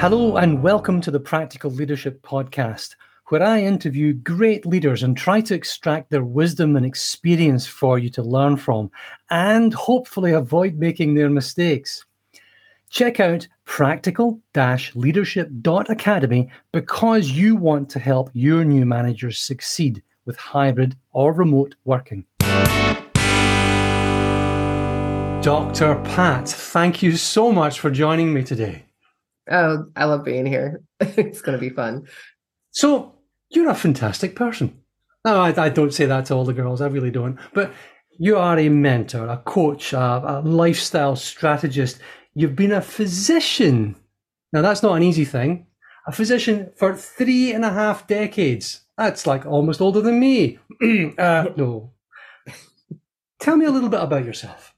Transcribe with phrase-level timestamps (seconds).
[0.00, 2.96] Hello, and welcome to the Practical Leadership Podcast,
[3.28, 8.08] where I interview great leaders and try to extract their wisdom and experience for you
[8.08, 8.90] to learn from
[9.28, 12.02] and hopefully avoid making their mistakes.
[12.88, 14.40] Check out practical
[14.94, 22.24] leadership.academy because you want to help your new managers succeed with hybrid or remote working.
[25.42, 25.94] Dr.
[26.04, 28.84] Pat, thank you so much for joining me today.
[29.50, 30.82] Oh, I love being here.
[31.00, 32.06] it's going to be fun.
[32.72, 33.14] So,
[33.48, 34.82] you're a fantastic person.
[35.24, 36.82] No, I, I, don't say that to all the girls.
[36.82, 37.38] I really don't.
[37.54, 37.72] But
[38.18, 42.00] you are a mentor, a coach, a, a lifestyle strategist.
[42.34, 43.96] You've been a physician.
[44.52, 45.66] Now, that's not an easy thing.
[46.06, 48.82] A physician for three and a half decades.
[48.98, 50.58] That's like almost older than me.
[51.18, 51.94] uh, no.
[53.40, 54.74] Tell me a little bit about yourself.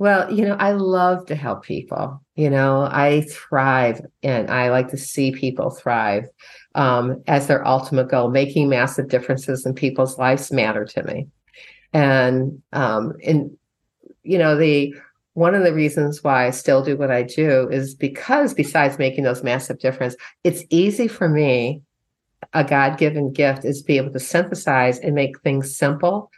[0.00, 2.22] Well, you know, I love to help people.
[2.34, 6.24] You know, I thrive and I like to see people thrive
[6.74, 8.30] um, as their ultimate goal.
[8.30, 11.28] Making massive differences in people's lives matter to me.
[11.92, 13.50] And, um, and,
[14.22, 14.94] you know, the,
[15.34, 19.24] one of the reasons why I still do what I do is because besides making
[19.24, 21.82] those massive difference, it's easy for me,
[22.54, 26.30] a God given gift is be able to synthesize and make things simple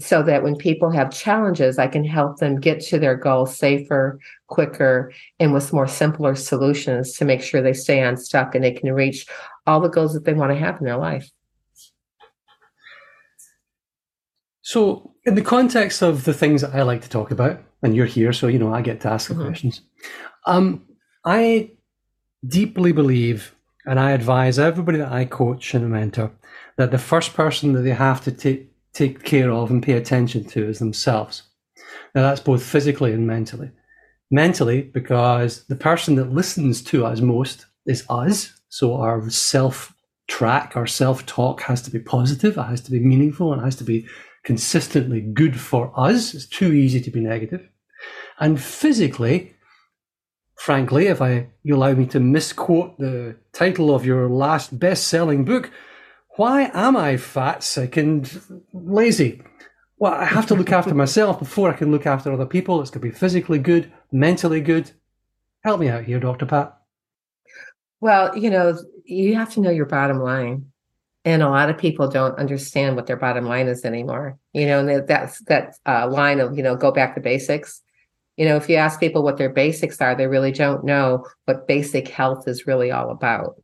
[0.00, 4.18] so that when people have challenges, I can help them get to their goals safer,
[4.46, 8.92] quicker, and with more simpler solutions to make sure they stay unstuck and they can
[8.92, 9.26] reach
[9.66, 11.30] all the goals that they want to have in their life.
[14.62, 18.06] So, in the context of the things that I like to talk about, and you're
[18.06, 19.44] here, so you know I get to ask the mm-hmm.
[19.44, 19.82] questions.
[20.46, 20.82] Um,
[21.24, 21.72] I
[22.46, 26.32] deeply believe, and I advise everybody that I coach and mentor,
[26.76, 30.44] that the first person that they have to take take care of and pay attention
[30.44, 31.42] to is themselves.
[32.14, 33.70] Now, that's both physically and mentally.
[34.30, 38.52] Mentally, because the person that listens to us most is us.
[38.68, 39.94] So our self
[40.28, 43.64] track, our self talk has to be positive, it has to be meaningful, and it
[43.64, 44.06] has to be
[44.44, 46.34] consistently good for us.
[46.34, 47.68] It's too easy to be negative.
[48.38, 49.54] And physically,
[50.56, 55.70] frankly, if I you allow me to misquote the title of your last best-selling book,
[56.36, 58.40] why am I fat, sick, and
[58.72, 59.42] lazy?
[59.98, 62.80] Well, I have to look after myself before I can look after other people.
[62.80, 64.90] It's going to be physically good, mentally good.
[65.62, 66.46] Help me out here, Dr.
[66.46, 66.76] Pat.
[68.00, 70.66] Well, you know, you have to know your bottom line.
[71.24, 74.38] And a lot of people don't understand what their bottom line is anymore.
[74.52, 77.80] You know, that's that uh, line of, you know, go back to basics.
[78.36, 81.68] You know, if you ask people what their basics are, they really don't know what
[81.68, 83.54] basic health is really all about.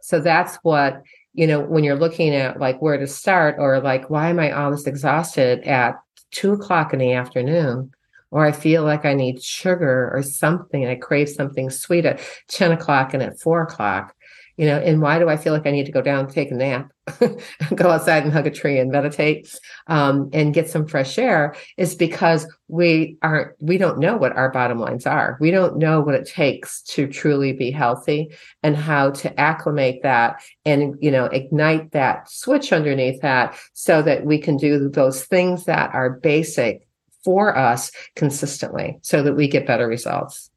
[0.00, 1.00] So that's what
[1.34, 4.70] you know, when you're looking at like where to start or like, why am I
[4.70, 5.96] this exhausted at
[6.30, 7.92] two o'clock in the afternoon?
[8.30, 10.86] Or I feel like I need sugar or something.
[10.86, 14.14] I crave something sweet at 10 o'clock and at four o'clock
[14.56, 16.54] you know and why do i feel like i need to go down take a
[16.54, 16.90] nap
[17.74, 21.94] go outside and hug a tree and meditate um, and get some fresh air is
[21.94, 25.36] because we aren't we don't know what our bottom lines are.
[25.38, 30.42] We don't know what it takes to truly be healthy and how to acclimate that
[30.64, 35.64] and you know ignite that switch underneath that so that we can do those things
[35.64, 36.86] that are basic
[37.22, 40.50] for us consistently so that we get better results.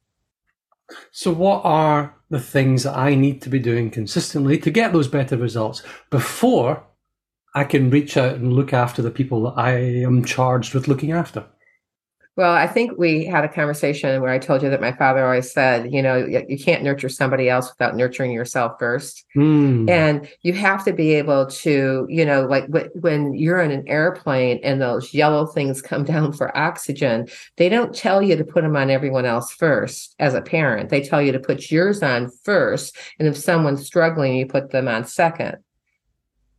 [1.12, 5.08] So, what are the things that I need to be doing consistently to get those
[5.08, 6.84] better results before
[7.56, 11.12] I can reach out and look after the people that I am charged with looking
[11.12, 11.46] after?
[12.38, 15.52] Well, I think we had a conversation where I told you that my father always
[15.52, 19.26] said, you know, you can't nurture somebody else without nurturing yourself first.
[19.36, 19.90] Mm.
[19.90, 24.60] And you have to be able to, you know, like when you're in an airplane
[24.64, 27.28] and those yellow things come down for oxygen,
[27.58, 30.90] they don't tell you to put them on everyone else first as a parent.
[30.90, 32.96] They tell you to put yours on first.
[33.18, 35.58] And if someone's struggling, you put them on second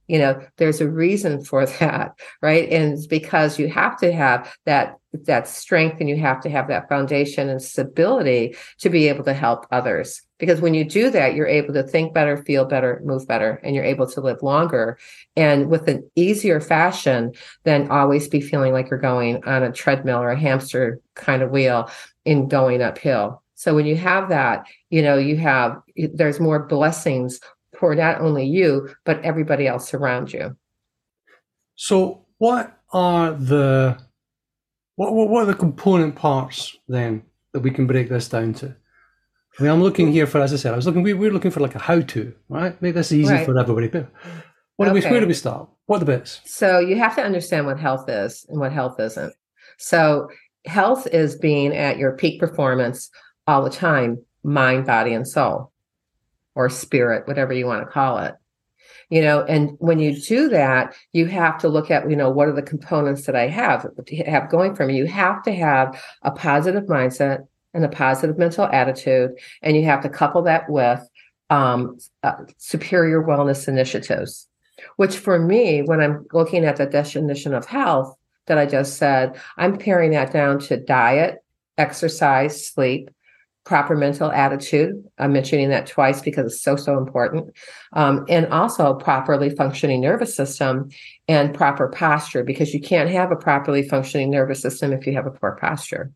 [0.09, 2.69] you know there's a reason for that right?
[2.71, 6.69] And it's because you have to have that that strength and you have to have
[6.69, 10.23] that foundation and stability to be able to help others.
[10.39, 13.75] Because when you do that you're able to think better feel better move better and
[13.75, 14.99] you're able to live longer
[15.37, 17.33] and with an easier fashion
[17.65, 21.51] than always be feeling like you're going on a treadmill or a hamster kind of
[21.51, 21.91] wheel
[22.25, 23.43] in going uphill.
[23.55, 27.41] So when you have that you know you have there's more blessings
[27.79, 30.57] for not only you, but everybody else around you.
[31.77, 33.99] So, what are the
[34.97, 37.23] what, what, what are the component parts then
[37.53, 38.75] that we can break this down to?
[39.59, 41.53] I mean, I'm looking here for, as I said, I was looking, we, we're looking
[41.53, 42.81] for like a how to, right?
[42.83, 43.47] Make this easy right.
[43.47, 43.89] for everybody.
[43.89, 44.11] But
[44.77, 45.01] what okay.
[45.01, 45.69] do we, where do we start?
[45.87, 46.41] What are the bits?
[46.47, 49.33] So you have to understand what health is and what health isn't.
[49.79, 50.29] So
[50.67, 53.11] health is being at your peak performance
[53.47, 55.73] all the time, mind, body, and soul,
[56.59, 58.35] or spirit, whatever you want to call it.
[59.11, 62.49] You know, and when you do that, you have to look at, you know, what
[62.49, 63.87] are the components that I have
[64.27, 64.97] have going for me.
[64.97, 69.31] You have to have a positive mindset and a positive mental attitude,
[69.63, 71.01] and you have to couple that with
[71.49, 74.49] um, uh, superior wellness initiatives.
[74.97, 78.15] Which for me, when I'm looking at the definition of health,
[78.47, 81.39] that I just said, I'm paring that down to diet,
[81.77, 83.11] exercise, sleep,
[83.69, 85.05] proper mental attitude.
[85.19, 87.55] I'm mentioning that twice because it's so, so important.
[87.93, 90.89] Um, and also properly functioning nervous system
[91.29, 95.27] and proper posture because you can't have a properly functioning nervous system if you have
[95.27, 96.11] a poor posture.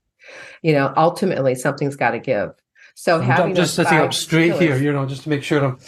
[0.62, 2.52] You know, ultimately something's got to give.
[2.94, 5.62] So I'm having just sitting up straight pillars, here, you know, just to make sure
[5.62, 5.78] I'm.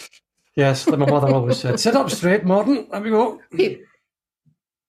[0.57, 2.87] Yes, like my mother always said, sit up straight, Martin.
[2.91, 3.41] There we go.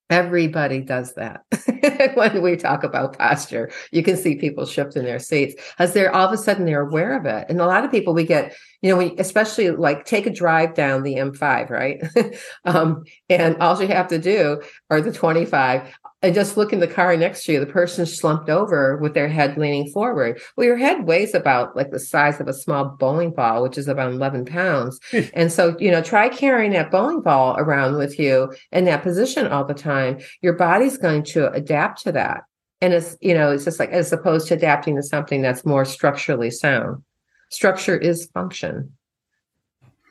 [0.09, 1.43] Everybody does that
[2.13, 3.71] when we talk about posture.
[3.91, 6.87] You can see people shift in their seats as they're all of a sudden they're
[6.87, 7.47] aware of it.
[7.49, 10.73] And a lot of people we get, you know, we especially like take a drive
[10.73, 12.03] down the M5, right?
[12.65, 16.87] um, and all you have to do, or the 25, and just look in the
[16.87, 20.41] car next to you, the person slumped over with their head leaning forward.
[20.57, 23.87] Well, your head weighs about like the size of a small bowling ball, which is
[23.87, 24.99] about 11 pounds.
[25.33, 29.47] and so, you know, try carrying that bowling ball around with you in that position
[29.47, 30.19] all the time.
[30.41, 32.43] Your body's going to adapt to that.
[32.81, 35.85] And it's, you know, it's just like as opposed to adapting to something that's more
[35.85, 37.03] structurally sound.
[37.49, 38.93] Structure is function.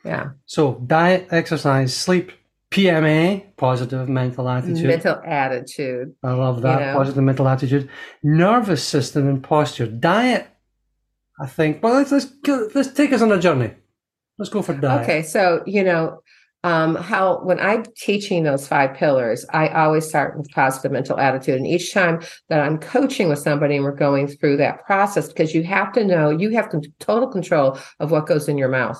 [0.03, 0.31] Yeah.
[0.45, 2.31] So, diet, exercise, sleep,
[2.71, 4.85] PMA, positive mental attitude.
[4.85, 6.13] Mental attitude.
[6.23, 6.79] I love that.
[6.79, 6.93] You know?
[6.93, 7.89] Positive mental attitude.
[8.23, 9.87] Nervous system and posture.
[9.87, 10.47] Diet.
[11.39, 11.83] I think.
[11.83, 12.27] Well, let's let's
[12.75, 13.71] let's take us on a journey.
[14.37, 15.03] Let's go for diet.
[15.03, 16.21] Okay, so you know
[16.65, 21.57] um, how when I'm teaching those five pillars, I always start with positive mental attitude,
[21.57, 25.53] and each time that I'm coaching with somebody and we're going through that process, because
[25.53, 28.99] you have to know you have total control of what goes in your mouth.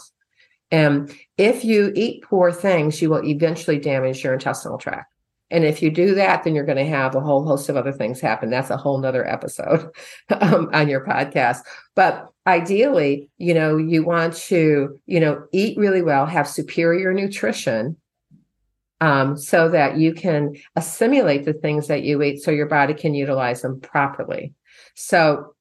[0.69, 5.14] And if you eat poor things, you will eventually damage your intestinal tract.
[5.51, 7.91] And if you do that, then you're going to have a whole host of other
[7.91, 8.49] things happen.
[8.49, 9.89] That's a whole nother episode
[10.41, 11.59] um, on your podcast.
[11.95, 17.97] But ideally, you know, you want to, you know, eat really well, have superior nutrition,
[19.01, 23.13] um, so that you can assimilate the things that you eat so your body can
[23.13, 24.53] utilize them properly.
[24.95, 25.55] So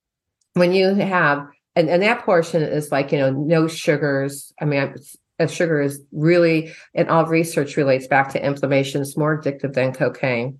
[0.54, 1.46] when you have
[1.76, 4.94] and, and that portion is like you know no sugars i mean
[5.40, 9.92] uh, sugar is really and all research relates back to inflammation it's more addictive than
[9.92, 10.58] cocaine.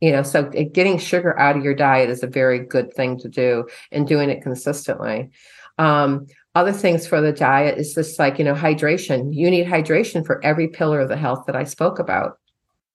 [0.00, 3.28] You know so getting sugar out of your diet is a very good thing to
[3.28, 5.30] do and doing it consistently.
[5.78, 9.34] Um, other things for the diet is just like you know hydration.
[9.34, 12.38] You need hydration for every pillar of the health that i spoke about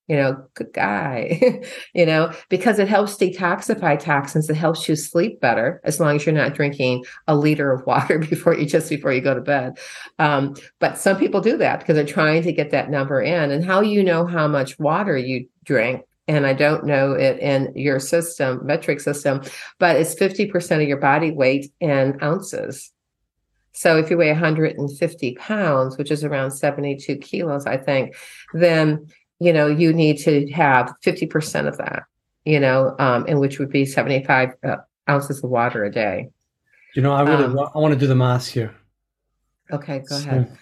[0.07, 1.61] you know, good guy,
[1.93, 4.49] you know, because it helps detoxify toxins.
[4.49, 8.19] It helps you sleep better as long as you're not drinking a liter of water
[8.19, 9.77] before you just before you go to bed.
[10.19, 13.51] Um, but some people do that because they're trying to get that number in.
[13.51, 17.73] And how you know how much water you drink and I don't know it in
[17.75, 19.41] your system, metric system,
[19.77, 22.91] but it's 50% of your body weight in ounces.
[23.73, 28.15] So if you weigh 150 pounds, which is around 72 kilos, I think,
[28.53, 29.07] then
[29.43, 32.03] you know, you need to have 50% of that,
[32.45, 34.77] you know, um, and which would be 75 uh,
[35.09, 36.29] ounces of water a day.
[36.95, 38.73] You know, I really, um, I want to do the math here.
[39.71, 40.57] Okay, go so, ahead.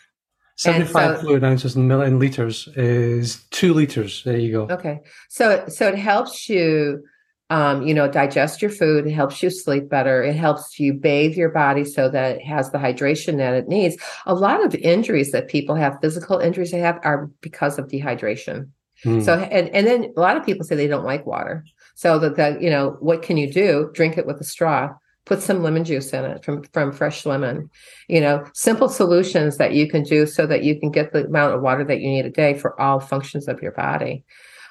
[0.56, 4.24] 75 so, fluid ounces in million liters is two liters.
[4.24, 4.74] There you go.
[4.74, 5.00] Okay.
[5.30, 7.04] So, so it helps you,
[7.50, 9.08] um, you know, digest your food.
[9.08, 10.24] It helps you sleep better.
[10.24, 13.98] It helps you bathe your body so that it has the hydration that it needs.
[14.26, 18.70] A lot of injuries that people have, physical injuries they have, are because of dehydration.
[19.06, 19.24] Mm.
[19.24, 21.66] So, and, and then a lot of people say they don't like water.
[21.96, 23.92] So that, the, you know, what can you do?
[23.94, 24.94] Drink it with a straw.
[25.26, 27.70] Put some lemon juice in it from from fresh lemon.
[28.08, 31.54] You know, simple solutions that you can do so that you can get the amount
[31.54, 34.24] of water that you need a day for all functions of your body.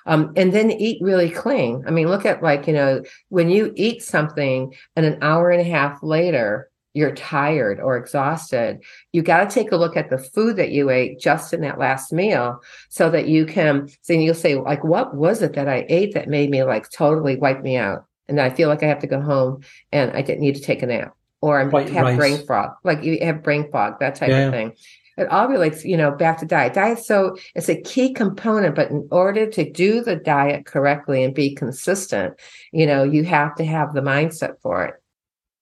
[0.06, 1.84] Um, and then eat really clean.
[1.86, 5.60] I mean, look at like, you know, when you eat something and an hour and
[5.60, 8.80] a half later, you're tired or exhausted,
[9.12, 11.78] you got to take a look at the food that you ate just in that
[11.78, 15.86] last meal so that you can, then you'll say, like, what was it that I
[15.88, 18.04] ate that made me like totally wipe me out?
[18.28, 20.82] And I feel like I have to go home and I didn't need to take
[20.82, 22.16] a nap or I'm have rice.
[22.16, 24.46] brain fog, like you have brain fog, that type yeah.
[24.46, 24.72] of thing
[25.20, 26.72] it all relates, you know, back to diet.
[26.72, 31.34] Diet, so it's a key component, but in order to do the diet correctly and
[31.34, 32.34] be consistent,
[32.72, 34.94] you know, you have to have the mindset for it,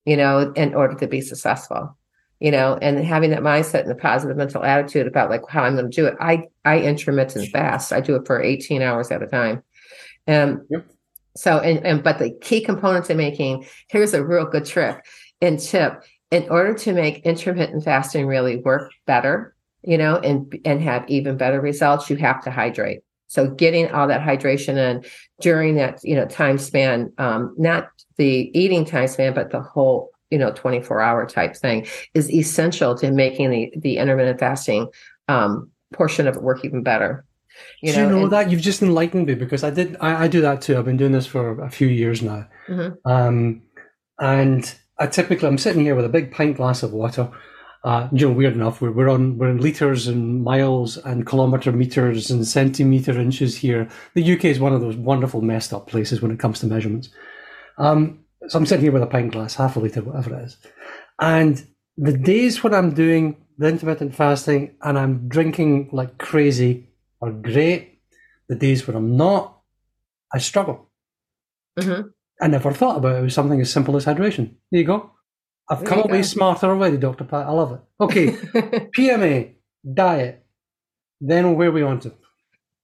[0.09, 1.95] you know, in order to be successful,
[2.39, 5.75] you know, and having that mindset and the positive mental attitude about like how I'm
[5.75, 6.15] going to do it.
[6.19, 7.93] I, I intermittent fast.
[7.93, 9.61] I do it for 18 hours at a time.
[10.25, 10.87] And yep.
[11.37, 15.05] So, and, and but the key components in making here's a real good trick
[15.41, 16.01] and tip
[16.31, 21.37] in order to make intermittent fasting really work better, you know, and and have even
[21.37, 23.01] better results, you have to hydrate.
[23.29, 25.05] So getting all that hydration in
[25.39, 30.09] during that, you know, time span, um, not the eating time span, but the whole,
[30.31, 34.87] you know, 24 hour type thing is essential to making the, the intermittent fasting
[35.27, 37.23] um, portion of it work even better.
[37.81, 40.27] You know, you know and, that you've just enlightened me because I did, I, I,
[40.27, 40.77] do that too.
[40.77, 42.47] I've been doing this for a few years now.
[42.67, 43.11] Mm-hmm.
[43.11, 43.61] Um,
[44.19, 47.29] and I typically, I'm sitting here with a big pint glass of water
[47.83, 51.71] uh, you know, weird enough, we're, we're on we're in liters and miles and kilometer
[51.71, 53.87] meters and centimeter inches here.
[54.15, 57.09] The UK is one of those wonderful messed up places when it comes to measurements.
[57.77, 60.57] Um, so I'm sitting here with a pint glass, half a liter, whatever it is,
[61.21, 61.65] and
[61.97, 66.89] the days when I'm doing the intermittent fasting and I'm drinking like crazy
[67.21, 67.99] are great.
[68.47, 69.59] The days when I'm not,
[70.33, 70.89] I struggle.
[71.77, 72.07] Mm-hmm.
[72.41, 73.19] I never thought about it.
[73.19, 74.55] It was something as simple as hydration.
[74.71, 75.11] There you go.
[75.69, 77.23] I've come away smarter already, Dr.
[77.23, 77.45] Pat.
[77.45, 77.79] I love it.
[78.01, 78.31] Okay.
[78.97, 79.53] PMA,
[79.93, 80.43] diet.
[81.21, 82.13] Then where we on to?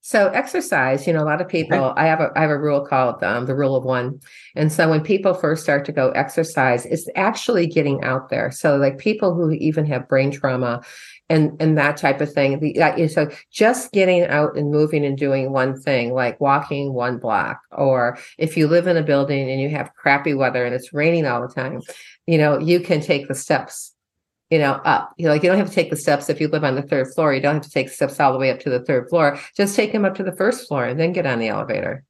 [0.01, 1.79] So exercise, you know, a lot of people.
[1.79, 2.01] Okay.
[2.01, 4.19] I have a I have a rule called um, the rule of one,
[4.55, 8.51] and so when people first start to go exercise, it's actually getting out there.
[8.51, 10.83] So like people who even have brain trauma,
[11.29, 12.59] and and that type of thing.
[12.59, 17.17] The, uh, so just getting out and moving and doing one thing, like walking one
[17.17, 20.93] block, or if you live in a building and you have crappy weather and it's
[20.93, 21.81] raining all the time,
[22.27, 23.93] you know, you can take the steps,
[24.49, 25.13] you know, up.
[25.17, 26.83] You know, like you don't have to take the steps if you live on the
[26.83, 27.33] third floor.
[27.33, 29.39] You don't have to take steps all the way up to the third floor.
[29.57, 32.03] Just take them up to the first floor and then get on the elevator.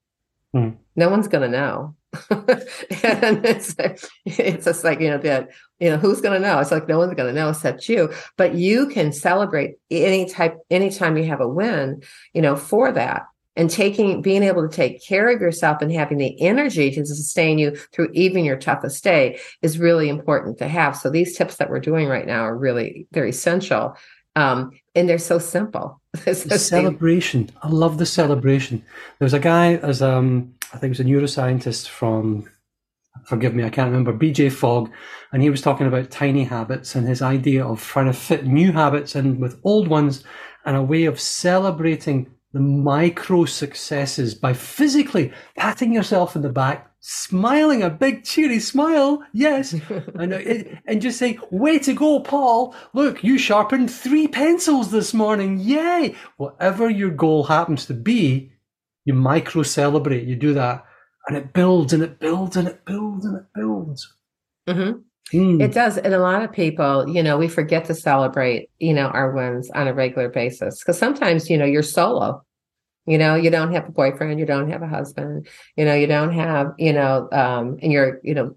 [0.54, 0.72] Hmm.
[0.96, 1.96] No one's going to know.
[2.30, 3.76] and it's
[4.26, 6.60] it's just like you know that you know who's going to know?
[6.60, 8.12] It's like no one's going to know except you.
[8.38, 12.02] But you can celebrate any type anytime you have a win
[12.34, 13.24] you know for that.
[13.58, 17.58] And taking being able to take care of yourself and having the energy to sustain
[17.58, 20.98] you through even your toughest day is really important to have.
[20.98, 23.96] So these tips that we're doing right now are really they're essential.
[24.36, 26.02] Um, and they're so simple.
[26.26, 27.50] The celebration.
[27.62, 28.84] I love the celebration.
[29.20, 32.50] There's a guy as um i think it was a neuroscientist from
[33.26, 34.90] forgive me i can't remember bj fogg
[35.32, 38.72] and he was talking about tiny habits and his idea of trying to fit new
[38.72, 40.24] habits in with old ones
[40.66, 46.90] and a way of celebrating the micro successes by physically patting yourself in the back,
[47.02, 49.74] smiling a big cheery smile, yes,
[50.16, 50.40] and, uh,
[50.86, 52.74] and just saying, "Way to go, Paul!
[52.94, 55.60] Look, you sharpened three pencils this morning!
[55.60, 58.54] Yay!" Whatever your goal happens to be,
[59.04, 60.24] you micro celebrate.
[60.24, 60.86] You do that,
[61.28, 64.14] and it builds and it builds and it builds and it builds.
[64.68, 65.00] Mm-hmm.
[65.38, 65.62] Mm.
[65.62, 65.98] It does.
[65.98, 69.72] And a lot of people, you know, we forget to celebrate, you know, our wins
[69.72, 70.80] on a regular basis.
[70.80, 72.44] Because sometimes, you know, you're solo.
[73.08, 76.08] You know, you don't have a boyfriend, you don't have a husband, you know, you
[76.08, 78.56] don't have, you know, um, and you're, you know,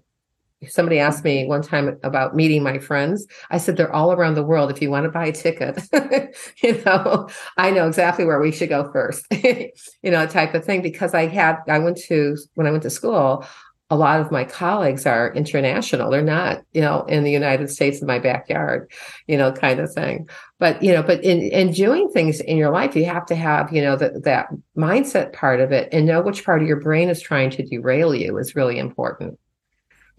[0.67, 3.25] somebody asked me one time about meeting my friends.
[3.49, 4.71] I said, they're all around the world.
[4.71, 5.81] If you want to buy a ticket,
[6.63, 9.71] you know, I know exactly where we should go first, you
[10.03, 10.81] know, type of thing.
[10.81, 13.45] Because I had, I went to, when I went to school,
[13.91, 16.11] a lot of my colleagues are international.
[16.11, 18.91] They're not, you know, in the United States in my backyard,
[19.25, 20.29] you know, kind of thing.
[20.59, 23.73] But, you know, but in, in doing things in your life, you have to have,
[23.73, 27.09] you know, the, that mindset part of it and know which part of your brain
[27.09, 29.39] is trying to derail you is really important.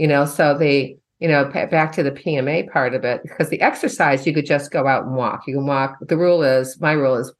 [0.01, 3.61] You know, so the, you know, back to the PMA part of it, because the
[3.61, 5.47] exercise, you could just go out and walk.
[5.47, 5.99] You can walk.
[6.01, 7.31] The rule is, my rule is,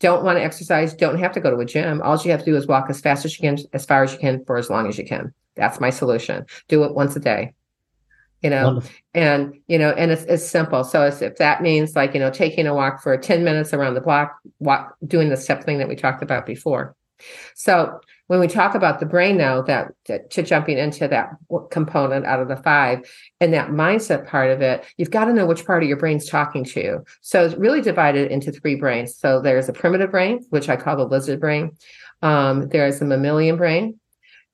[0.00, 2.00] don't want to exercise, don't have to go to a gym.
[2.00, 4.14] All you have to do is walk as fast as you can, as far as
[4.14, 5.34] you can, for as long as you can.
[5.56, 6.46] That's my solution.
[6.68, 7.52] Do it once a day.
[8.40, 8.90] You know, Wonderful.
[9.12, 10.84] and you know, and it's it's simple.
[10.84, 14.00] So if that means like you know taking a walk for ten minutes around the
[14.00, 16.96] block, walk doing the step thing that we talked about before.
[17.54, 21.30] So when we talk about the brain now, that, that to jumping into that
[21.70, 23.08] component out of the five
[23.40, 26.28] and that mindset part of it, you've got to know which part of your brain's
[26.28, 27.04] talking to you.
[27.20, 29.16] So it's really divided into three brains.
[29.16, 31.76] So there's a primitive brain, which I call the lizard brain.
[32.22, 34.00] Um, there's the mammalian brain,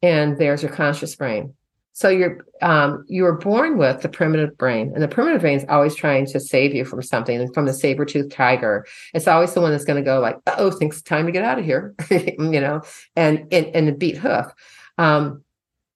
[0.02, 1.55] and there's your conscious brain.
[1.94, 5.66] So you're um, you were born with the primitive brain, and the primitive brain is
[5.68, 7.52] always trying to save you from something.
[7.52, 10.70] From the saber tooth tiger, it's always the one that's going to go like, "Oh,
[10.70, 12.80] thinks time to get out of here," you know,
[13.14, 14.46] and and and beat hoof.
[14.96, 15.44] Um,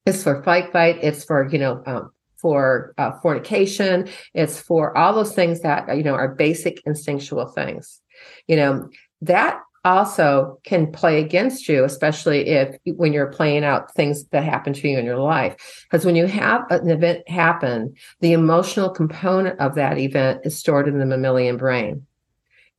[0.04, 0.98] it's for fight, fight.
[1.02, 4.08] It's for you know um, for uh, fornication.
[4.34, 8.02] It's for all those things that you know are basic instinctual things.
[8.46, 8.90] You know
[9.22, 14.72] that also can play against you, especially if when you're playing out things that happen
[14.72, 15.86] to you in your life.
[15.88, 20.88] Because when you have an event happen, the emotional component of that event is stored
[20.88, 22.04] in the mammalian brain.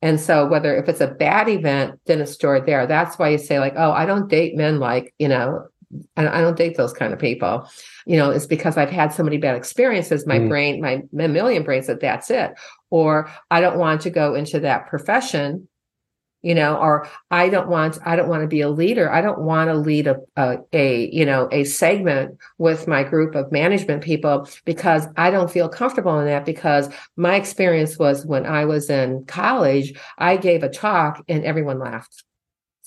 [0.02, 2.86] And so whether if it's a bad event, then it's stored there.
[2.86, 5.66] That's why you say, like, oh, I don't date men like, you know,
[6.16, 7.68] I don't date those kind of people.
[8.06, 10.26] You know, it's because I've had so many bad experiences.
[10.26, 10.48] My mm.
[10.48, 12.52] brain, my mammalian brain said that's it.
[12.90, 15.66] Or I don't want to go into that profession
[16.42, 19.10] you know or i don't want i don't want to be a leader.
[19.10, 23.34] I don't want to lead a, a, a you know a segment with my group
[23.34, 28.46] of management people because i don't feel comfortable in that because my experience was when
[28.46, 32.24] i was in college i gave a talk and everyone laughed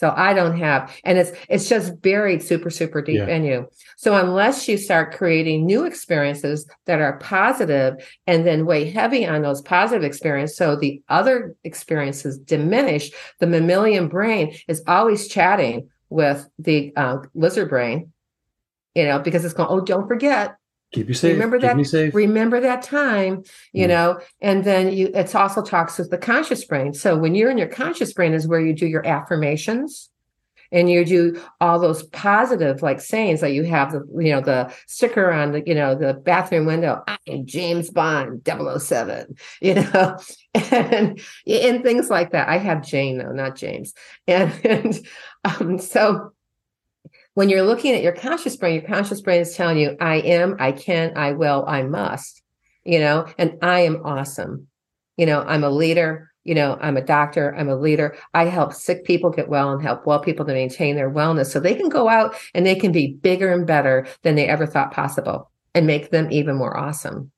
[0.02, 3.28] so I don't have, and it's it's just buried super super deep yeah.
[3.28, 3.68] in you.
[3.98, 9.44] So unless you start creating new experiences that are positive, and then weigh heavy on
[9.44, 13.12] those positive experiences, so the other experiences diminish.
[13.40, 18.12] The mammalian brain is always chatting with the uh, lizard brain,
[18.96, 20.56] you know, because it's going, oh, don't forget,
[20.92, 21.34] keep you safe.
[21.34, 22.12] Remember that.
[22.14, 23.44] Remember that time,
[23.74, 23.90] you mm.
[23.90, 24.20] know.
[24.42, 25.12] And then you.
[25.14, 26.94] It also talks with the conscious brain.
[26.94, 30.10] So when you're in your conscious brain, is where you do your affirmations,
[30.72, 34.74] and you do all those positive like sayings that you have the you know the
[34.88, 37.04] sticker on the you know the bathroom window.
[37.08, 40.18] I am James Bond 007, you know,
[40.54, 42.50] and and things like that.
[42.50, 43.94] I have Jane though, not James,
[44.28, 45.08] and and
[45.44, 46.34] um, so
[47.34, 50.58] when you're looking at your conscious brain, your conscious brain is telling you, I am,
[50.60, 52.42] I can, I will, I must,
[52.84, 54.68] you know, and I am awesome.
[55.18, 58.18] You know, I'm a leader, you know, I'm a doctor, I'm a leader.
[58.34, 61.60] I help sick people get well and help well people to maintain their wellness so
[61.60, 64.92] they can go out and they can be bigger and better than they ever thought
[64.92, 67.32] possible and make them even more awesome.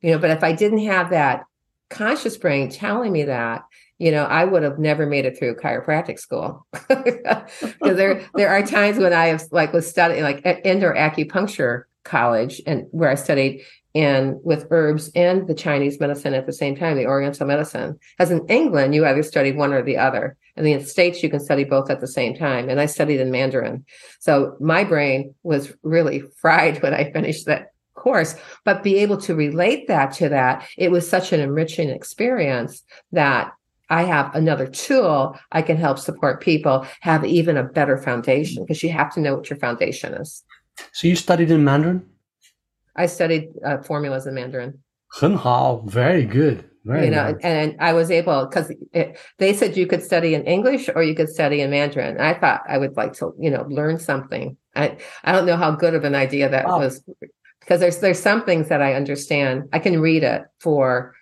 [0.00, 1.44] You know, but if I didn't have that
[1.88, 3.62] conscious brain telling me that,
[4.00, 8.64] you know, I would have never made it through chiropractic school because there there are
[8.64, 13.62] times when I have like was studying like indoor acupuncture college and where I studied
[13.94, 17.98] and with herbs and the Chinese medicine at the same time, the Oriental medicine.
[18.18, 20.36] As in England, you either studied one or the other.
[20.56, 22.70] And in the States, you can study both at the same time.
[22.70, 23.84] And I studied in Mandarin.
[24.20, 29.34] So my brain was really fried when I finished that course, but be able to
[29.34, 32.82] relate that to that, it was such an enriching experience
[33.12, 33.52] that
[33.90, 38.82] I have another tool I can help support people have even a better foundation because
[38.82, 40.42] you have to know what your foundation is.
[40.92, 42.06] So you studied in Mandarin?
[42.96, 44.78] I studied uh, formulas in Mandarin.
[45.12, 46.64] 很好, very good.
[46.84, 47.40] Very you know, nice.
[47.42, 48.72] and I was able because
[49.38, 52.18] they said you could study in English or you could study in Mandarin.
[52.18, 54.56] I thought I would like to, you know, learn something.
[54.74, 56.78] I I don't know how good of an idea that wow.
[56.78, 57.04] was
[57.60, 59.68] because there's there's some things that I understand.
[59.74, 61.14] I can read it for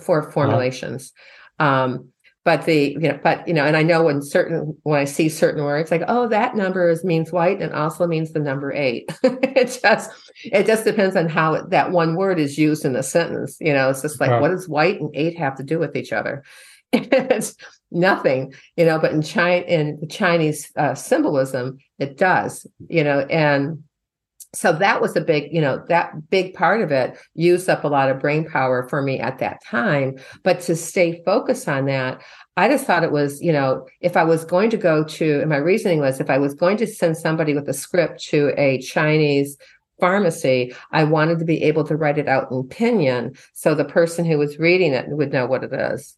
[0.00, 1.12] for formulations.
[1.60, 1.84] Uh-huh.
[1.84, 2.10] Um,
[2.42, 5.28] but the you know, but you know, and I know when certain when I see
[5.28, 9.10] certain words, like oh, that number is means white and also means the number eight.
[9.22, 10.10] it just
[10.44, 13.58] it just depends on how it, that one word is used in a sentence.
[13.60, 16.12] You know, it's just like what does white and eight have to do with each
[16.12, 16.42] other?
[16.92, 17.56] it's
[17.90, 18.98] nothing, you know.
[18.98, 23.84] But in China, in Chinese uh, symbolism, it does, you know, and
[24.52, 27.88] so that was a big you know that big part of it used up a
[27.88, 30.18] lot of brain power for me at that time.
[30.42, 32.20] But to stay focused on that
[32.56, 35.48] i just thought it was you know if i was going to go to and
[35.48, 38.78] my reasoning was if i was going to send somebody with a script to a
[38.80, 39.56] chinese
[40.00, 44.24] pharmacy i wanted to be able to write it out in pinyin so the person
[44.24, 46.16] who was reading it would know what it is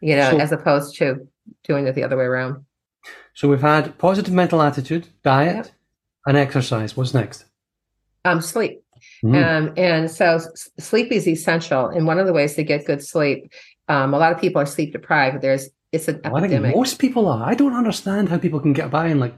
[0.00, 1.26] you know so, as opposed to
[1.64, 2.64] doing it the other way around.
[3.34, 5.79] So we've had positive mental attitude diet yep
[6.26, 6.96] and exercise.
[6.96, 7.44] What's next?
[8.24, 8.82] Um, sleep.
[9.24, 9.34] Mm.
[9.34, 11.86] Um, and so s- sleep is essential.
[11.86, 13.50] And one of the ways to get good sleep,
[13.88, 15.40] um, a lot of people are sleep deprived.
[15.42, 16.68] There's it's an well, epidemic.
[16.68, 17.44] I think most people are.
[17.44, 19.34] I don't understand how people can get by in like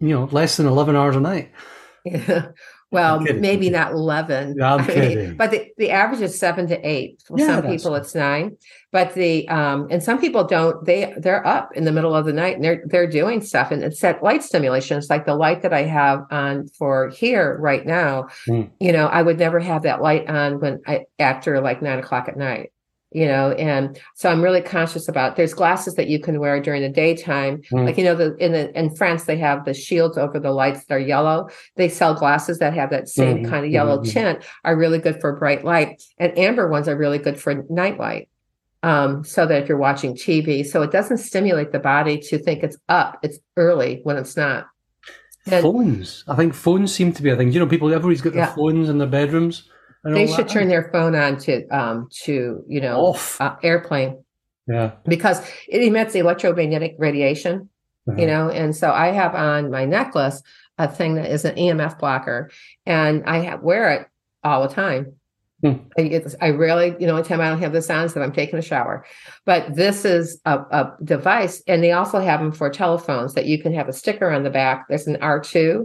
[0.00, 1.50] you know less than eleven hours a night.
[2.04, 2.48] Yeah.
[2.92, 4.62] Well, maybe not 11.
[4.62, 7.22] I'm I mean, but the, the average is seven to eight.
[7.26, 8.58] For yeah, some people, it's nine.
[8.90, 12.34] But the, um, and some people don't, they, they're up in the middle of the
[12.34, 13.70] night and they're, they're doing stuff.
[13.70, 14.98] And it's that light stimulation.
[14.98, 18.28] It's like the light that I have on for here right now.
[18.46, 18.70] Mm.
[18.78, 22.28] You know, I would never have that light on when I, after like nine o'clock
[22.28, 22.72] at night
[23.14, 26.82] you know and so i'm really conscious about there's glasses that you can wear during
[26.82, 27.84] the daytime mm.
[27.86, 30.84] like you know the in the in france they have the shields over the lights
[30.84, 33.50] that are yellow they sell glasses that have that same mm-hmm.
[33.50, 34.10] kind of yellow mm-hmm.
[34.10, 37.98] tint are really good for bright light and amber ones are really good for night
[37.98, 38.28] light
[38.84, 42.62] um, so that if you're watching tv so it doesn't stimulate the body to think
[42.62, 44.66] it's up it's early when it's not
[45.46, 48.32] and, phones i think phones seem to be a thing you know people everybody's got
[48.32, 48.54] their yeah.
[48.54, 49.68] phones in their bedrooms
[50.04, 54.22] they should turn their phone on to um to you know off uh, airplane.
[54.66, 57.68] Yeah, because it emits electromagnetic radiation.
[58.08, 58.20] Uh-huh.
[58.20, 60.42] You know, and so I have on my necklace
[60.76, 62.50] a thing that is an EMF blocker,
[62.84, 64.08] and I have, wear it
[64.42, 65.14] all the time
[65.62, 65.74] Hmm.
[65.96, 68.58] I, I rarely, you know, anytime I don't have this on is that I'm taking
[68.58, 69.04] a shower.
[69.44, 73.62] But this is a, a, device, and they also have them for telephones that you
[73.62, 74.86] can have a sticker on the back.
[74.88, 75.84] There's an R2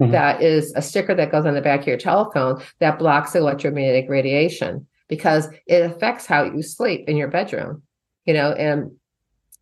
[0.00, 0.12] mm-hmm.
[0.12, 4.08] that is a sticker that goes on the back of your telephone that blocks electromagnetic
[4.08, 7.82] radiation because it affects how you sleep in your bedroom.
[8.24, 8.92] You know, and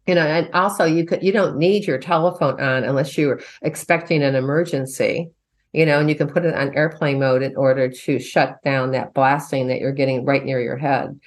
[0.06, 4.22] you know, and also you could you don't need your telephone on unless you're expecting
[4.22, 5.30] an emergency
[5.76, 8.92] you know, and you can put it on airplane mode in order to shut down
[8.92, 11.20] that blasting that you're getting right near your head.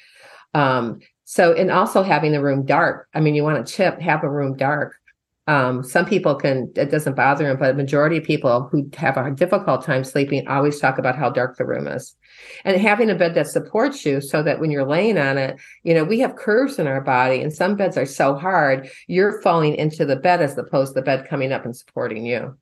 [0.55, 3.07] Um, so, and also having the room dark.
[3.13, 4.95] I mean, you want to tip, have a room dark.
[5.49, 9.17] Um, some people can, it doesn't bother them, but a majority of people who have
[9.17, 12.15] a difficult time sleeping always talk about how dark the room is.
[12.65, 15.95] And having a bed that supports you so that when you're laying on it, you
[15.95, 19.73] know, we have curves in our body and some beds are so hard, you're falling
[19.73, 22.55] into the bed as opposed to the bed coming up and supporting you.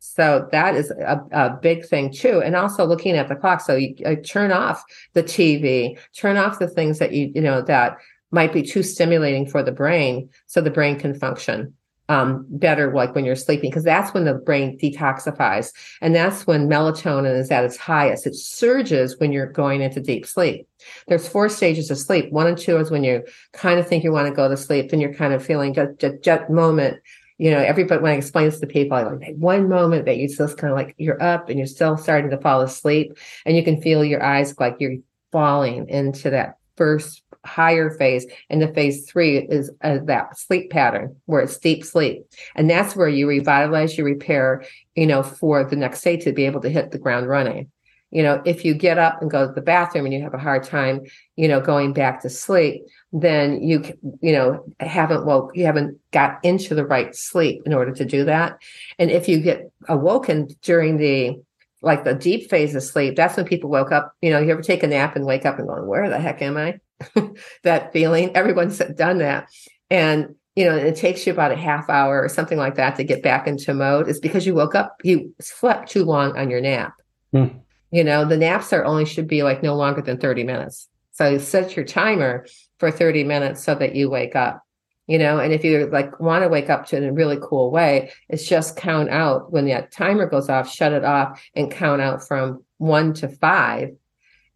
[0.00, 2.42] So that is a, a, big thing too.
[2.42, 3.62] And also looking at the clock.
[3.62, 7.62] So you uh, turn off the TV, turn off the things that you, you know,
[7.62, 7.96] that
[8.30, 11.72] might be too stimulating for the brain so the brain can function
[12.12, 15.72] um, better like when you're sleeping because that's when the brain detoxifies
[16.02, 18.26] and that's when melatonin is at its highest.
[18.26, 20.68] It surges when you're going into deep sleep.
[21.08, 22.30] There's four stages of sleep.
[22.30, 24.90] One and two is when you kind of think you want to go to sleep
[24.90, 26.98] then you're kind of feeling just, just, moment
[27.38, 30.28] you know, everybody when I explain this to people, I like one moment that you
[30.28, 33.64] just kind of like you're up and you're still starting to fall asleep, and you
[33.64, 34.98] can feel your eyes like you're
[35.32, 38.26] falling into that first higher phase.
[38.50, 42.24] And the phase three is uh, that sleep pattern where it's deep sleep,
[42.54, 46.46] and that's where you revitalize, you repair, you know, for the next day to be
[46.46, 47.70] able to hit the ground running.
[48.12, 50.38] You know if you get up and go to the bathroom and you have a
[50.38, 51.00] hard time
[51.34, 53.82] you know going back to sleep then you
[54.20, 58.24] you know haven't woke you haven't got into the right sleep in order to do
[58.26, 58.58] that.
[58.98, 61.42] And if you get awoken during the
[61.80, 64.12] like the deep phase of sleep that's when people woke up.
[64.20, 66.42] You know you ever take a nap and wake up and going where the heck
[66.42, 66.78] am i
[67.62, 69.48] that feeling everyone's done that
[69.90, 73.04] and you know it takes you about a half hour or something like that to
[73.04, 76.60] get back into mode is because you woke up you slept too long on your
[76.60, 76.94] nap
[77.32, 77.46] hmm.
[77.92, 80.88] You know, the naps are only should be like no longer than 30 minutes.
[81.12, 82.46] So you set your timer
[82.78, 84.62] for 30 minutes so that you wake up.
[85.06, 87.70] You know, and if you like want to wake up to in a really cool
[87.70, 92.00] way, it's just count out when that timer goes off, shut it off and count
[92.00, 93.90] out from one to five.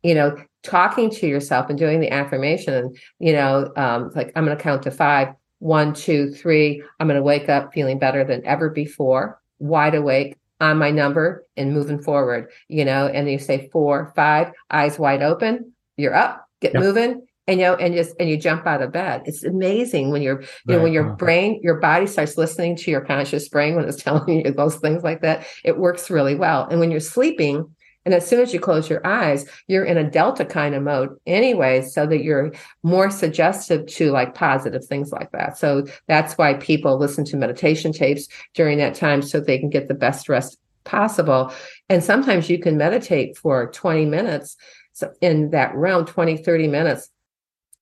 [0.03, 4.57] You know, talking to yourself and doing the affirmation, you know, um, like I'm going
[4.57, 6.83] to count to five, one, two, three.
[7.01, 11.45] I'm going to wake up feeling better than ever before, wide awake, on my number
[11.57, 16.47] and moving forward, you know, and you say four, five, eyes wide open, you're up,
[16.61, 16.83] get yep.
[16.83, 19.23] moving, and you know, and just and you jump out of bed.
[19.25, 20.77] It's amazing when you're, you right.
[20.77, 24.45] know, when your brain, your body starts listening to your conscious brain when it's telling
[24.45, 25.47] you those things like that.
[25.65, 26.67] It works really well.
[26.69, 27.76] And when you're sleeping,
[28.07, 31.11] and as soon as you close your eyes, you're in a delta kind of mode
[31.27, 32.53] anyway, so that you're
[32.85, 35.59] more suggestive to like positive things like that.
[35.59, 39.89] So that's why people listen to meditation tapes during that time so they can get
[39.89, 41.53] the best rest possible.
[41.89, 44.57] And sometimes you can meditate for 20 minutes
[44.93, 47.11] so in that realm, 20, 30 minutes,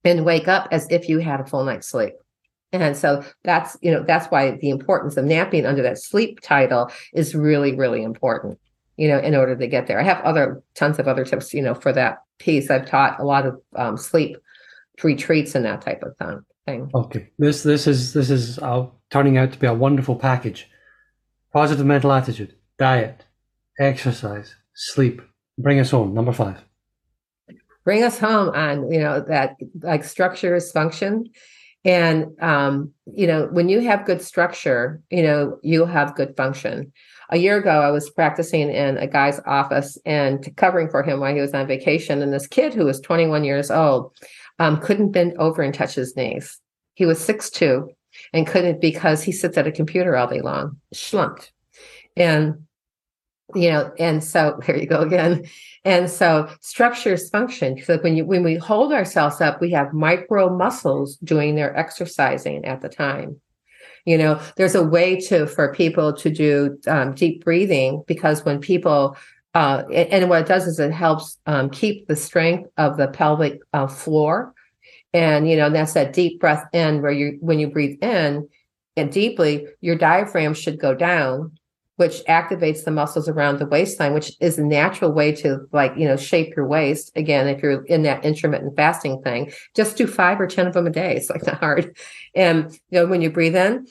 [0.02, 2.14] and wake up as if you had a full night's sleep.
[2.72, 6.90] And so that's, you know, that's why the importance of napping under that sleep title
[7.12, 8.58] is really, really important
[8.96, 10.00] you know, in order to get there.
[10.00, 12.70] I have other tons of other tips, you know, for that piece.
[12.70, 14.36] I've taught a lot of um, sleep
[15.02, 16.16] retreats and that type of
[16.66, 16.90] thing.
[16.94, 20.68] Okay, this this is this is uh, turning out to be a wonderful package.
[21.52, 23.24] Positive mental attitude, diet,
[23.78, 25.22] exercise, sleep.
[25.58, 26.14] Bring us home.
[26.14, 26.64] Number five.
[27.84, 31.30] Bring us home on you know that like structure is function.
[31.84, 36.92] And um, you know, when you have good structure, you know, you'll have good function
[37.30, 41.34] a year ago, I was practicing in a guy's office and covering for him while
[41.34, 42.22] he was on vacation.
[42.22, 44.12] And this kid who was 21 years old
[44.58, 46.60] um, couldn't bend over and touch his knees.
[46.94, 47.88] He was 6'2
[48.32, 51.50] and couldn't because he sits at a computer all day long, schlumped.
[52.16, 52.64] And
[53.54, 55.46] you know, and so there you go again.
[55.84, 57.82] And so structures function.
[57.82, 62.64] So when you when we hold ourselves up, we have micro muscles doing their exercising
[62.64, 63.40] at the time.
[64.04, 68.60] You know, there's a way to for people to do um, deep breathing because when
[68.60, 69.16] people
[69.54, 73.60] uh, and what it does is it helps um, keep the strength of the pelvic
[73.72, 74.52] uh, floor,
[75.12, 78.48] and you know that's that deep breath in where you when you breathe in
[78.96, 81.58] and deeply, your diaphragm should go down,
[81.96, 86.06] which activates the muscles around the waistline, which is a natural way to like you
[86.06, 87.12] know shape your waist.
[87.16, 90.86] Again, if you're in that intermittent fasting thing, just do five or ten of them
[90.86, 91.16] a day.
[91.16, 91.96] It's like not hard.
[92.34, 93.86] And you know when you breathe in,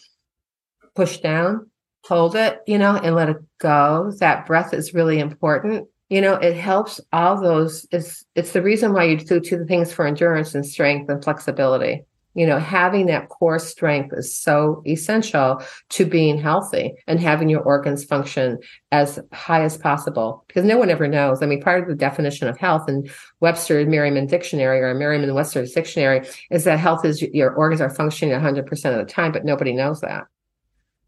[0.95, 1.69] push down,
[2.05, 4.11] hold it, you know, and let it go.
[4.19, 8.93] That breath is really important, you know it helps all those it's it's the reason
[8.93, 13.29] why you do two things for endurance and strength and flexibility you know having that
[13.29, 18.57] core strength is so essential to being healthy and having your organs function
[18.91, 21.41] as high as possible because no one ever knows.
[21.41, 25.71] I mean part of the definition of health in webster merriam dictionary or merriam webster's
[25.71, 29.73] dictionary is that health is your organs are functioning 100% of the time but nobody
[29.73, 30.23] knows that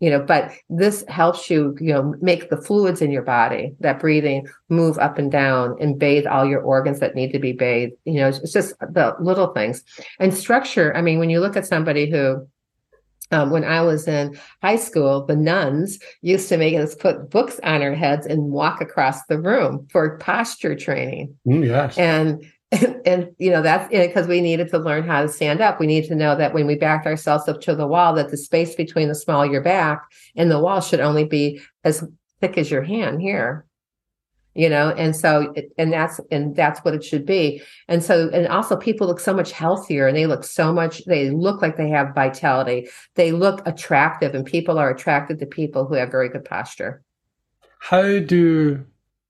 [0.06, 4.00] you know but this helps you you know make the fluids in your body that
[4.00, 7.94] breathing move up and down and bathe all your organs that need to be bathed
[8.06, 9.84] you know it's just the little things
[10.20, 12.48] and structure i mean when you look at somebody who
[13.32, 17.60] um, when I was in high school, the nuns used to make us put books
[17.64, 21.36] on our heads and walk across the room for posture training.
[21.48, 21.98] Mm, yes.
[21.98, 25.80] And and, and, you know that's because we needed to learn how to stand up.
[25.80, 28.38] We need to know that when we backed ourselves up to the wall that the
[28.38, 30.04] space between the small of your back
[30.36, 32.04] and the wall should only be as
[32.42, 33.66] thick as your hand here.
[34.56, 37.62] You know and so and that's and that's what it should be.
[37.88, 41.30] And so and also people look so much healthier and they look so much they
[41.30, 42.88] look like they have vitality.
[43.16, 47.04] They look attractive and people are attracted to people who have very good posture.
[47.80, 48.86] How do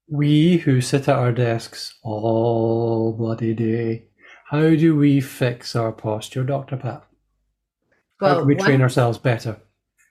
[0.07, 4.05] we who sit at our desks all bloody day,
[4.49, 6.77] how do we fix our posture, Dr.
[6.77, 7.03] Pat?
[8.21, 9.57] Well, how can we one, train ourselves better?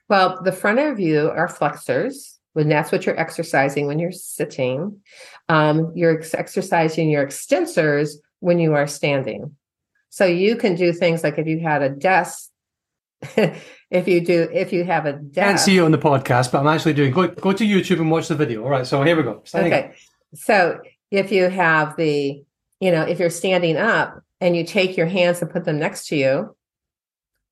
[0.09, 5.01] Well, the front of you are flexors, when that's what you're exercising when you're sitting.
[5.49, 9.55] Um, you're exercising your extensors when you are standing.
[10.09, 12.49] So you can do things like if you had a desk
[13.91, 15.47] if you do if you have a desk.
[15.47, 18.11] Can't see you on the podcast, but I'm actually doing go go to YouTube and
[18.11, 18.63] watch the video.
[18.63, 19.41] All right, so here we go.
[19.45, 19.87] Standing okay.
[19.89, 19.95] Up.
[20.33, 20.79] So
[21.11, 22.43] if you have the,
[22.79, 26.07] you know, if you're standing up and you take your hands and put them next
[26.07, 26.55] to you,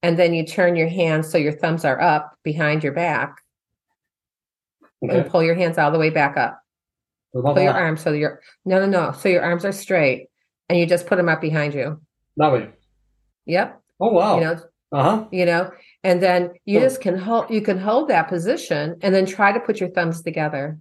[0.01, 3.38] and then you turn your hands so your thumbs are up behind your back.
[5.03, 5.19] Okay.
[5.19, 6.59] And pull your hands all the way back up.
[7.33, 9.12] Pull your arms so your no no no.
[9.12, 10.27] So your arms are straight
[10.69, 12.01] and you just put them up behind you.
[12.38, 12.69] That way.
[13.45, 13.81] Yep.
[13.99, 14.36] Oh wow.
[14.36, 14.59] You know,
[14.93, 15.25] uh-huh.
[15.32, 15.71] You know,
[16.03, 19.60] and then you just can hold you can hold that position and then try to
[19.60, 20.77] put your thumbs together.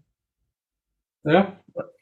[1.24, 1.52] Yeah.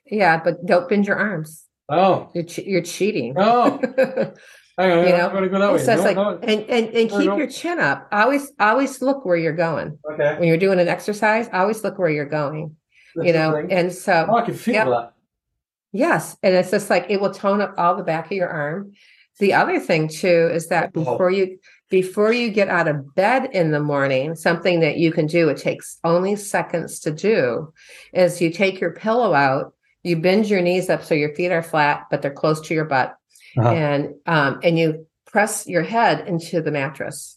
[0.07, 1.65] Yeah, but don't bend your arms.
[1.89, 2.29] Oh.
[2.35, 3.35] You're, che- you're cheating.
[3.37, 3.79] Oh.
[4.79, 5.85] Hang on, you know, I'm gonna go that way.
[5.85, 6.39] So no, like, no.
[6.43, 8.09] and and, and keep your chin up.
[8.11, 9.99] Always always look where you're going.
[10.11, 10.37] Okay.
[10.39, 12.77] When you're doing an exercise, always look where you're going.
[13.15, 14.87] That's you know, and so oh, I can feel yep.
[14.87, 15.13] that.
[15.93, 18.93] Yes, and it's just like it will tone up all the back of your arm.
[19.41, 21.05] The other thing too is that oh.
[21.05, 25.27] before you before you get out of bed in the morning, something that you can
[25.27, 27.73] do, it takes only seconds to do,
[28.13, 29.75] is you take your pillow out,
[30.05, 32.85] you bend your knees up so your feet are flat, but they're close to your
[32.85, 33.17] butt,
[33.59, 33.71] uh-huh.
[33.71, 37.37] and um, and you press your head into the mattress.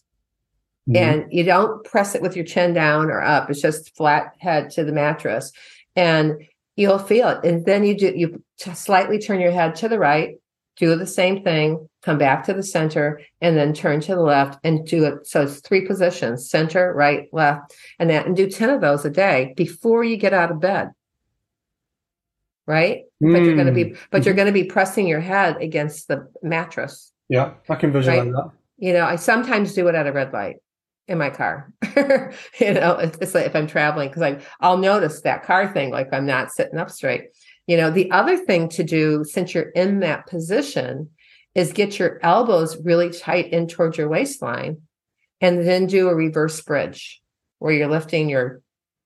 [0.88, 0.98] Mm-hmm.
[0.98, 3.50] And you don't press it with your chin down or up.
[3.50, 5.54] It's just flat head to the mattress.
[5.96, 7.46] And you'll feel it.
[7.46, 10.36] And then you do you slightly turn your head to the right
[10.76, 14.60] do the same thing, come back to the center, and then turn to the left
[14.64, 15.28] and do it.
[15.28, 19.10] So it's three positions center, right, left, and that, and do 10 of those a
[19.10, 20.92] day before you get out of bed.
[22.66, 23.04] Right?
[23.22, 23.34] Mm.
[23.34, 24.26] But you're going to be, but mm-hmm.
[24.26, 27.12] you're going to be pressing your head against the mattress.
[27.30, 28.32] Yeah, I can visualize right?
[28.32, 28.52] that.
[28.78, 30.58] You know, I sometimes do it at a red light
[31.08, 31.72] in my car.
[32.60, 36.10] you know, it's like if I'm traveling, because I I'll notice that car thing, like
[36.14, 37.30] I'm not sitting up straight.
[37.68, 41.10] You know, the other thing to do since you're in that position
[41.56, 44.82] is get your elbows really tight in towards your waistline
[45.40, 47.22] and then do a reverse bridge
[47.60, 48.62] where you're lifting your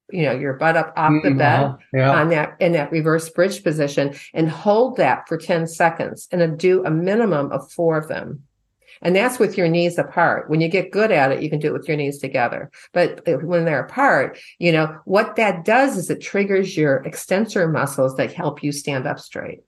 [0.09, 1.37] you know your butt up off the mm-hmm.
[1.37, 2.11] bed yeah.
[2.11, 6.85] on that in that reverse bridge position and hold that for 10 seconds and do
[6.85, 8.41] a minimum of four of them
[9.01, 10.49] and that's with your knees apart.
[10.49, 12.71] When you get good at it, you can do it with your knees together.
[12.93, 18.15] But when they're apart, you know, what that does is it triggers your extensor muscles
[18.15, 19.61] that help you stand up straight.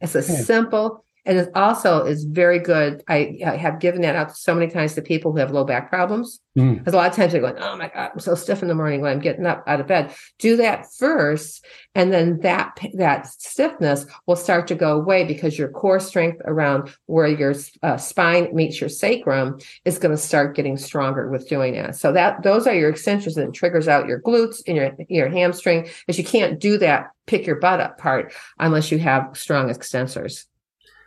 [0.00, 3.02] It's a simple and it also is very good.
[3.08, 5.88] I, I, have given that out so many times to people who have low back
[5.88, 6.40] problems.
[6.54, 6.92] Because mm.
[6.92, 9.00] a lot of times they're going, "Oh my god, I'm so stiff in the morning
[9.00, 11.64] when I'm getting up out of bed." Do that first,
[11.96, 16.94] and then that that stiffness will start to go away because your core strength around
[17.06, 21.74] where your uh, spine meets your sacrum is going to start getting stronger with doing
[21.74, 21.96] that.
[21.96, 25.28] So that those are your extensions and it triggers out your glutes and your your
[25.28, 25.88] hamstring.
[26.06, 30.44] Because you can't do that pick your butt up part unless you have strong extensors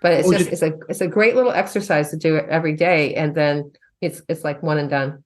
[0.02, 3.14] but it's just it's a it's a great little exercise to do it every day
[3.16, 5.24] and then it's it's like one and done.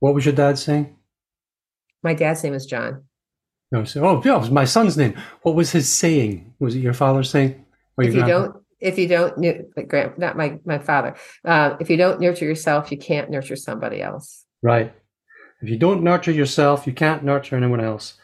[0.00, 0.96] What was your dad saying
[2.02, 3.04] my dad's name is john.
[3.72, 5.14] No so oh yeah it was my son's name.
[5.42, 6.54] What was his saying?
[6.58, 7.64] Was it your father's saying?
[7.96, 9.38] Or if you don't if you don't
[9.76, 13.56] like grand not my my father uh, if you don't nurture yourself you can't nurture
[13.56, 14.44] somebody else.
[14.62, 14.94] Right.
[15.62, 18.14] If you don't nurture yourself you can't nurture anyone else.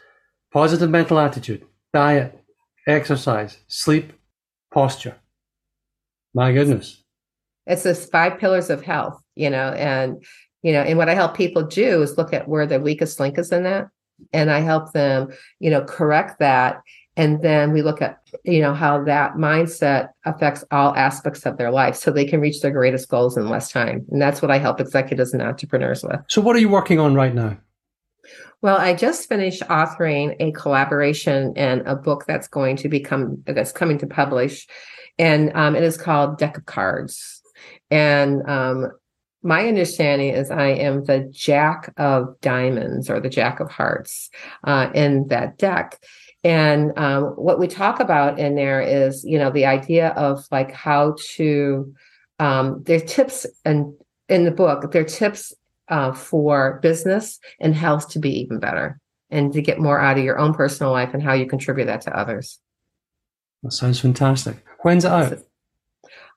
[0.53, 2.37] Positive mental attitude diet
[2.87, 4.13] exercise, sleep,
[4.73, 5.15] posture.
[6.33, 7.03] My goodness.
[7.67, 10.23] It's this five pillars of health, you know, and
[10.63, 13.37] you know, and what I help people do is look at where the weakest link
[13.37, 13.89] is in that.
[14.31, 16.81] And I help them, you know, correct that.
[17.17, 21.71] And then we look at, you know, how that mindset affects all aspects of their
[21.71, 24.05] life so they can reach their greatest goals in less time.
[24.11, 26.21] And that's what I help executives and entrepreneurs with.
[26.27, 27.57] So what are you working on right now?
[28.61, 33.71] Well, I just finished authoring a collaboration and a book that's going to become that's
[33.71, 34.67] coming to publish,
[35.21, 37.43] and um, it is called Deck of Cards.
[37.91, 38.91] And um,
[39.43, 44.31] my understanding is I am the Jack of Diamonds or the Jack of Hearts
[44.63, 46.01] uh, in that deck.
[46.43, 50.71] And um, what we talk about in there is, you know, the idea of like
[50.71, 51.93] how to.
[52.39, 53.93] Um, there are tips and
[54.27, 54.91] in the book.
[54.91, 55.53] There are tips
[55.89, 60.23] uh, for business and health to be even better and to get more out of
[60.23, 62.59] your own personal life and how you contribute that to others.
[63.63, 64.63] That sounds fantastic.
[64.79, 65.39] When's it out?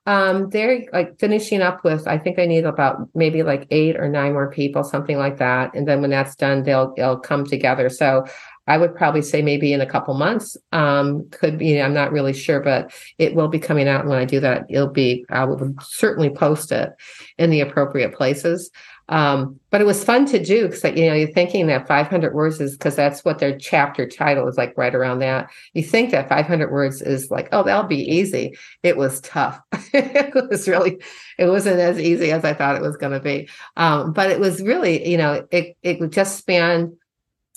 [0.07, 4.07] Um, they're like finishing up with, I think I need about maybe like eight or
[4.07, 5.73] nine more people, something like that.
[5.73, 7.89] And then when that's done, they'll they'll come together.
[7.89, 8.25] So
[8.67, 10.57] I would probably say maybe in a couple months.
[10.71, 14.01] Um, could be, I'm not really sure, but it will be coming out.
[14.01, 16.91] And when I do that, it'll be, I will certainly post it
[17.39, 18.69] in the appropriate places.
[19.07, 22.59] Um, but it was fun to do because you know you're thinking that 500 words
[22.59, 25.49] is because that's what their chapter title is like right around that.
[25.73, 28.57] You think that 500 words is like oh that'll be easy.
[28.81, 29.59] It was tough.
[29.93, 31.01] it was really
[31.37, 33.47] it wasn't as easy as I thought it was going to be.
[33.77, 36.97] Um, but it was really you know it it would just span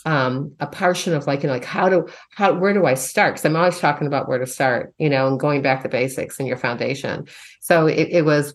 [0.05, 3.35] um a portion of like you know like how do how where do i start
[3.35, 6.39] because i'm always talking about where to start you know and going back to basics
[6.39, 7.27] and your foundation
[7.61, 8.55] so it, it was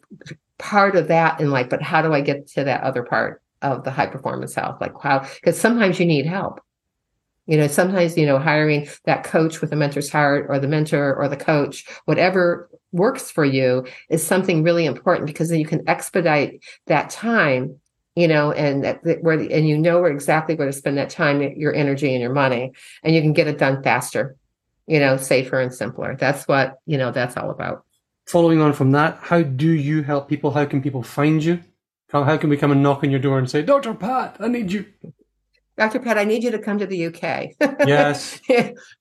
[0.57, 3.83] part of that and like, but how do I get to that other part of
[3.83, 4.79] the high performance health?
[4.81, 6.59] Like how, because sometimes you need help.
[7.45, 11.13] You know, sometimes, you know, hiring that coach with a mentor's heart or the mentor
[11.13, 15.87] or the coach, whatever works for you is something really important because then you can
[15.89, 17.79] expedite that time
[18.15, 21.41] you know, and that, where and you know where exactly where to spend that time,
[21.41, 22.71] your energy, and your money,
[23.03, 24.35] and you can get it done faster,
[24.85, 26.15] you know, safer and simpler.
[26.15, 27.11] That's what you know.
[27.11, 27.85] That's all about
[28.25, 30.51] following on from that, how do you help people?
[30.51, 31.59] How can people find you?
[32.09, 33.93] How, how can we come and knock on your door and say, Dr.
[33.93, 34.86] Pat, I need you?
[35.77, 35.99] Dr.
[35.99, 37.55] Pat, I need you to come to the UK.
[37.88, 38.39] Yes.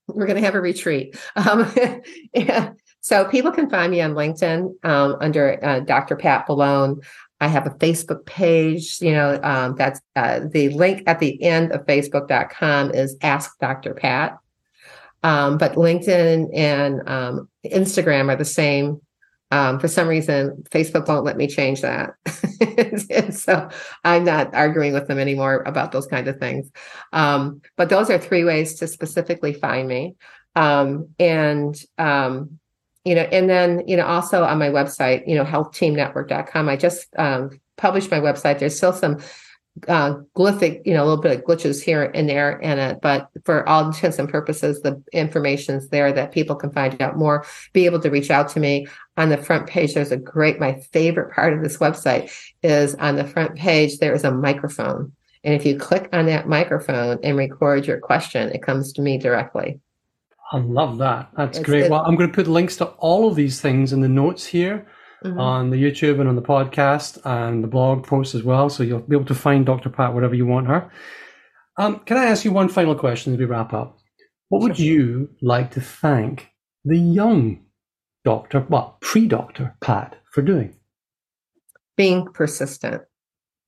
[0.07, 1.15] We're going to have a retreat.
[1.35, 1.71] Um,
[2.33, 2.71] yeah.
[3.01, 6.15] So people can find me on LinkedIn um, under uh, Dr.
[6.15, 7.01] Pat Boulogne.
[7.39, 8.99] I have a Facebook page.
[9.01, 13.93] You know, um, that's uh, the link at the end of facebook.com is Ask Dr.
[13.93, 14.37] Pat.
[15.21, 19.01] Um, but LinkedIn and um, Instagram are the same
[19.53, 22.15] um, for some reason, Facebook won't let me change that.
[23.11, 23.69] and so
[24.03, 26.71] I'm not arguing with them anymore about those kind of things.
[27.11, 30.15] Um, but those are three ways to specifically find me.
[30.55, 32.57] Um, and, um,
[33.05, 37.07] you know, and then, you know, also on my website, you know, healthteamnetwork.com, I just
[37.19, 38.57] um, published my website.
[38.57, 39.19] There's still some
[39.87, 43.29] uh, glyphic, you know, a little bit of glitches here and there in it, but
[43.43, 47.85] for all intents and purposes, the information's there that people can find out more, be
[47.85, 48.87] able to reach out to me.
[49.17, 52.31] On the front page, there's a great, my favorite part of this website
[52.61, 55.11] is on the front page, there is a microphone.
[55.43, 59.17] And if you click on that microphone and record your question, it comes to me
[59.17, 59.79] directly.
[60.51, 61.29] I love that.
[61.35, 61.89] That's it's, great.
[61.89, 64.85] well, I'm going to put links to all of these things in the notes here
[65.23, 65.39] mm-hmm.
[65.39, 68.69] on the YouTube and on the podcast and the blog post as well.
[68.69, 69.89] So you'll be able to find Dr.
[69.89, 70.91] Pat wherever you want her.
[71.77, 73.97] Um, can I ask you one final question as we wrap up?
[74.49, 76.49] What would you like to thank
[76.85, 77.65] the young
[78.23, 80.75] doctor, well, pre doctor Pat, for doing?
[81.97, 83.01] Being persistent.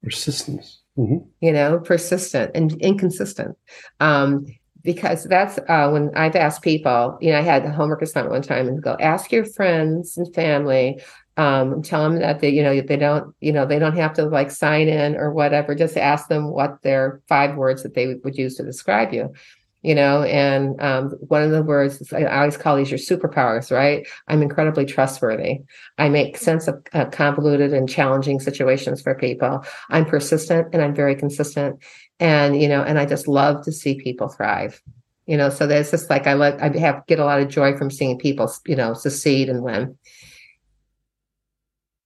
[0.03, 0.81] Persistence.
[0.97, 1.27] Mm-hmm.
[1.41, 3.57] You know, persistent and inconsistent.
[3.99, 4.45] Um,
[4.83, 8.43] because that's uh, when I've asked people, you know, I had a homework assignment one
[8.43, 11.01] time and go ask your friends and family
[11.37, 14.25] um, tell them that they, you know, they don't, you know, they don't have to
[14.25, 15.75] like sign in or whatever.
[15.75, 19.33] Just ask them what their five words that they would use to describe you,
[19.81, 20.23] you know.
[20.23, 24.07] And um, one of the words I always call these your superpowers, right?
[24.29, 25.59] I'm incredibly trustworthy.
[25.97, 29.65] I make sense of uh, convoluted and challenging situations for people.
[29.89, 31.83] I'm persistent and I'm very consistent,
[32.19, 34.81] and you know, and I just love to see people thrive.
[35.25, 37.75] You know, so there's just like I let I have get a lot of joy
[37.75, 39.97] from seeing people, you know, succeed and win.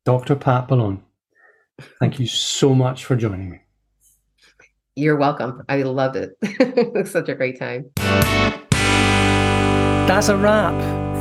[0.06, 0.36] Dr.
[0.36, 1.04] Pat Boulogne,
[2.00, 3.60] thank you so much for joining me.
[4.96, 5.64] You're welcome.
[5.70, 6.32] I loved it.
[6.42, 7.90] it was such a great time.
[10.08, 10.74] That's a wrap.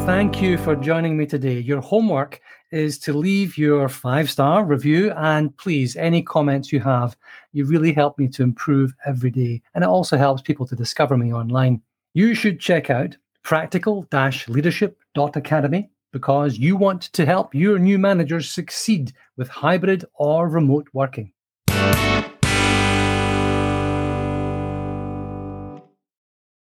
[0.06, 1.60] Thank you for joining me today.
[1.60, 7.16] Your homework is to leave your five star review and please, any comments you have,
[7.52, 9.62] you really help me to improve every day.
[9.74, 11.80] And it also helps people to discover me online.
[12.14, 19.48] You should check out practical-leadership.academy because you want to help your new managers succeed with
[19.48, 21.32] hybrid or remote working.